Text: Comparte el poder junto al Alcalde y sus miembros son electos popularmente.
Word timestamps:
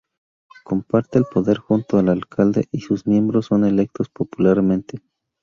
Comparte 0.65 1.19
el 1.19 1.25
poder 1.25 1.59
junto 1.59 1.99
al 1.99 2.09
Alcalde 2.09 2.67
y 2.71 2.79
sus 2.79 3.05
miembros 3.05 3.45
son 3.45 3.65
electos 3.65 4.09
popularmente. 4.09 4.99